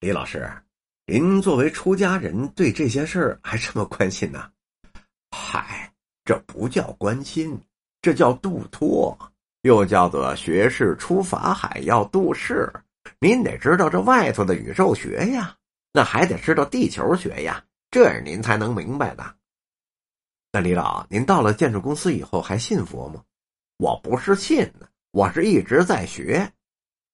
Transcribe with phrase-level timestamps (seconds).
[0.00, 0.48] 李老师，
[1.06, 4.48] 您作为出家人，对这些事儿还这么关心呢？
[5.32, 5.92] 嗨，
[6.24, 7.60] 这不叫关心，
[8.00, 9.18] 这叫度脱，
[9.62, 12.72] 又叫做学士出法海要度世。
[13.18, 15.56] 您得知道这外头的宇宙学呀，
[15.92, 19.34] 那还得知道地球学呀，这样您才能明白的。
[20.52, 23.24] 那李老，您到了建筑公司以后还信佛吗？
[23.78, 26.52] 我不是信呢，我是一直在学。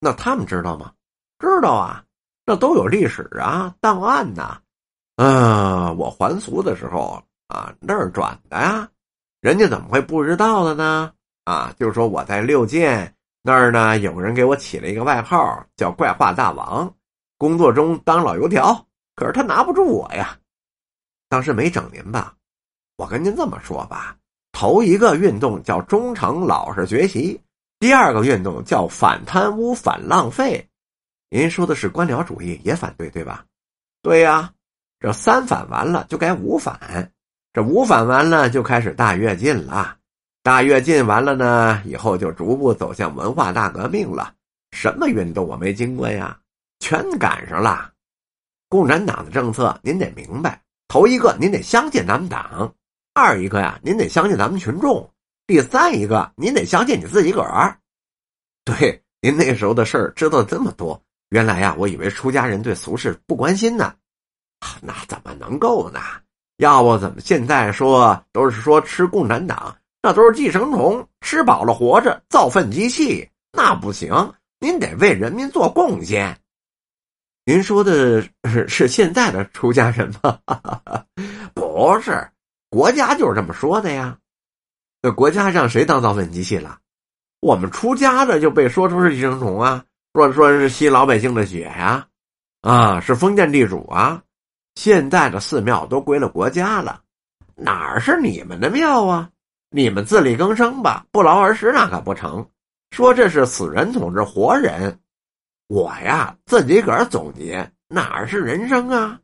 [0.01, 0.93] 那他们知道吗？
[1.39, 2.04] 知道啊，
[2.47, 4.61] 那都有历史啊，档案呐。
[5.17, 8.89] 嗯，我还俗的时候啊，那儿转的呀，
[9.41, 11.13] 人家怎么会不知道的呢？
[11.45, 16.93] 啊，就是说我在六建那儿呢，有人给我起了一个外号叫“怪话大王”，
[17.39, 20.37] 工作中当老油条，可是他拿不住我呀。
[21.29, 22.35] 当时没整您吧？
[22.97, 24.17] 我跟您这么说吧，
[24.53, 27.41] 头一个运动叫忠诚老实学习。
[27.79, 30.67] 第二个运动叫反贪污反浪费，
[31.35, 33.45] 您说的是官僚主义，也反对对吧？
[34.03, 34.53] 对呀，
[35.01, 37.11] 这三反完了就该五反，
[37.53, 39.97] 这五反完了就开始大跃进了，
[40.45, 44.33] 大跃进完了呢，以后就逐步走向文化大革命了。
[44.71, 46.39] 什么运动我没经过呀？
[46.79, 47.91] 全赶上了。
[48.69, 52.73] 共产党的政策您得明白，头一个您得相信咱们党，
[53.13, 55.11] 二一个呀您得相信咱们群众。
[55.49, 57.77] 第三一个，您得相信你自己个儿。
[58.65, 61.03] 对，您那时候的事儿知道这么多，
[61.35, 63.93] 原来呀，我以为出家人对俗事不关心呢。
[64.81, 65.99] 那怎么能够呢？
[66.59, 74.15] 要不怎么现在说都是说吃共产党，那都是寄生虫，吃饱了活着，造粪机器，那不行。
[74.61, 76.39] 您得为人民做贡献。
[77.45, 80.39] 您说的是是现在的出家人吗？
[81.53, 82.31] 不是，
[82.71, 84.17] 国家就是这么说的呀。
[85.03, 86.79] 那国家让谁当造粪机器了？
[87.41, 89.85] 我们出家的就被说成是寄生虫啊，
[90.15, 92.07] 说说是吸老百姓的血呀，
[92.61, 94.23] 啊，是封建地主啊。
[94.77, 97.03] 现在的寺庙都归了国家了，
[97.57, 99.29] 哪是你们的庙啊？
[99.71, 102.49] 你们自力更生吧，不劳而食那可不成。
[102.93, 104.97] 说这是死人统治活人，
[105.67, 109.19] 我呀自己个儿总结，哪是人生啊？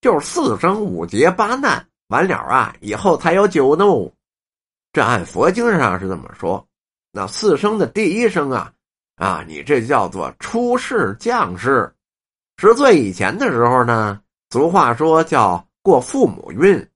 [0.00, 4.14] 就是四生五劫八难完了啊，以后才有九怒。
[4.92, 6.64] 这按佛经上是这么说，
[7.10, 8.72] 那四生的第一生啊，
[9.18, 11.92] 啊，你这叫做出世降世。
[12.56, 14.20] 十岁以前的时候呢，
[14.50, 16.88] 俗话说叫过父母运，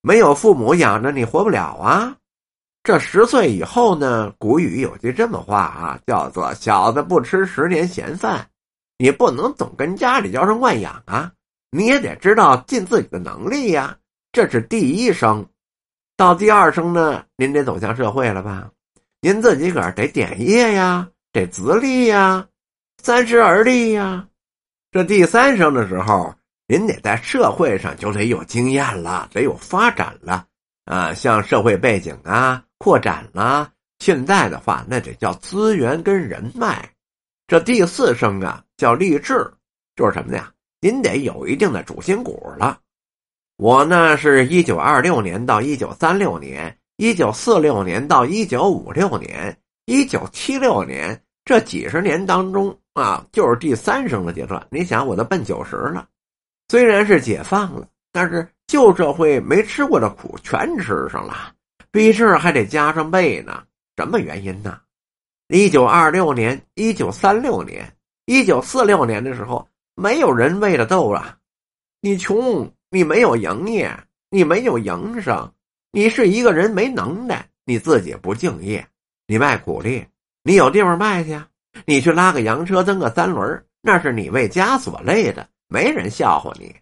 [0.00, 2.14] 没有父母养着你活不了啊。
[2.82, 8.48] 这十岁以后呢，古语有句这么话啊，叫做小子不吃十年闲饭，
[8.96, 11.30] 你不能总跟家里娇生惯养啊，
[11.70, 13.94] 你也得知道尽自己的能力呀。
[14.32, 15.46] 这是第一生。
[16.16, 18.70] 到第二声呢，您得走向社会了吧？
[19.20, 22.46] 您自己个儿得点业呀，得自立呀，
[23.02, 24.26] 三十而立呀。
[24.90, 26.34] 这第三声的时候，
[26.66, 30.46] 您得在社会上就得有经验了，得有发展了
[30.86, 33.70] 啊，像社会背景啊扩展了。
[33.98, 36.88] 现在的话，那得叫资源跟人脉。
[37.46, 39.52] 这第四声啊，叫励志，
[39.96, 40.52] 就是什么呀？
[40.80, 42.78] 您得有一定的主心骨了。
[43.56, 54.62] 我呢，是一九二六年到一九三六年，一九四六年到一九五六年，一九七六年这几十年当中啊，就是第三生的阶段。
[54.70, 56.06] 你想，我都奔九十了，
[56.68, 61.54] 虽然是解放了，但是旧社会没吃过的苦全吃上了，
[61.90, 63.64] 比这还得加上倍呢。
[63.96, 64.78] 什么原因呢？
[65.48, 67.90] 一九二六年、一九三六年、
[68.26, 71.34] 一九四六年的时候，没有人为了斗啊，
[72.02, 72.70] 你穷。
[72.90, 73.90] 你没有营业，
[74.28, 75.50] 你没有营生，
[75.92, 78.86] 你是一个人没能耐，你自己不敬业，
[79.30, 80.06] 你卖苦力，
[80.42, 81.46] 你有地方卖去啊，
[81.84, 86.74] 你去拉个洋车，蹬个三轮，那是你为家所累的，没人笑话你。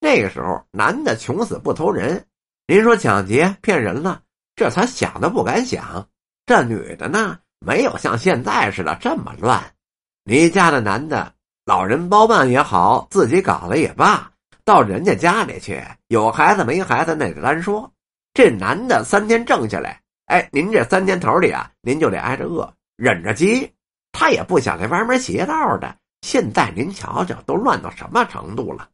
[0.00, 2.26] 那个时候，男的穷死不投人，
[2.66, 4.20] 您说抢劫骗人了，
[4.56, 6.08] 这才想都不敢想。
[6.44, 9.62] 这女的呢，没有像现在似的这么乱。
[10.24, 14.28] 你家的男的，老人包办也好，自己搞了也罢。
[14.64, 17.88] 到人家家里去，有孩子没孩子那得单说。
[18.34, 23.72] 这男的三天挣下来，哎，您这三天头里啊，您就得挨着饿，忍着饥。
[24.12, 25.96] 他也不想在外面邪道的。
[26.22, 28.88] 现在您瞧瞧，都乱到什么程度了？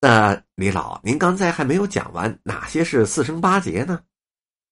[0.00, 4.00] 那李老，您刚才还没有讲完哪些是四生八劫呢？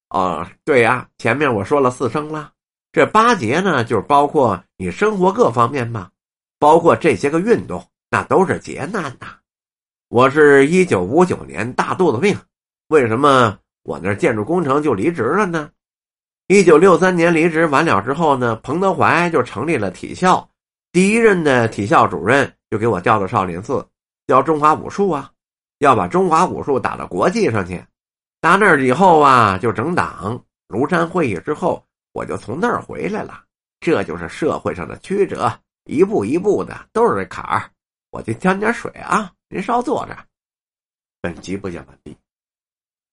[0.09, 2.53] 哦，对呀，前面我说了四生了，
[2.93, 6.11] 这八劫呢，就是包括你生活各方面嘛，
[6.59, 9.39] 包括这些个运动，那都是劫难呐。
[10.09, 12.37] 我是一九五九年大肚子病，
[12.89, 15.71] 为什么我那建筑工程就离职了呢？
[16.49, 20.49] 一九六三年离职完了之后呢，彭德怀就成立了体校，
[20.93, 23.87] 第一任的体校主任就给我调到少林寺
[24.27, 25.31] 教中华武术啊，
[25.79, 27.83] 要把中华武术打到国际上去。
[28.41, 30.43] 打那儿以后啊，就整党。
[30.69, 33.43] 庐山会议之后，我就从那儿回来了。
[33.81, 35.53] 这就是社会上的曲折，
[35.85, 37.71] 一步一步的都是这坎儿。
[38.11, 40.17] 我去添点水啊，您稍坐着。
[41.21, 42.17] 本集播讲完毕。